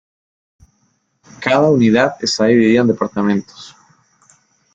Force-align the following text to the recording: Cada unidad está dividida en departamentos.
Cada 1.41 1.69
unidad 1.69 2.15
está 2.21 2.45
dividida 2.45 2.81
en 2.81 2.87
departamentos. 2.87 3.75